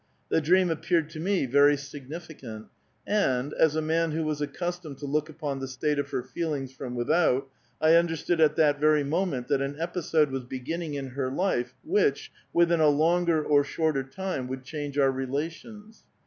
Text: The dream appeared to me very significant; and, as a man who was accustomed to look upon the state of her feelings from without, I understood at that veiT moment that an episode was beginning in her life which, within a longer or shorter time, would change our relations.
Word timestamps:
The 0.29 0.41
dream 0.41 0.71
appeared 0.71 1.11
to 1.11 1.19
me 1.19 1.45
very 1.45 1.77
significant; 1.77 2.69
and, 3.05 3.53
as 3.53 3.75
a 3.75 3.83
man 3.83 4.13
who 4.13 4.23
was 4.23 4.41
accustomed 4.41 4.97
to 4.97 5.05
look 5.05 5.29
upon 5.29 5.59
the 5.59 5.67
state 5.67 5.99
of 5.99 6.09
her 6.09 6.23
feelings 6.23 6.73
from 6.73 6.95
without, 6.95 7.47
I 7.79 7.93
understood 7.93 8.41
at 8.41 8.55
that 8.55 8.79
veiT 8.81 9.05
moment 9.05 9.47
that 9.49 9.61
an 9.61 9.75
episode 9.77 10.31
was 10.31 10.43
beginning 10.43 10.95
in 10.95 11.09
her 11.09 11.29
life 11.29 11.75
which, 11.83 12.31
within 12.51 12.79
a 12.79 12.87
longer 12.89 13.43
or 13.43 13.63
shorter 13.63 14.01
time, 14.01 14.47
would 14.47 14.63
change 14.63 14.97
our 14.97 15.11
relations. 15.11 16.03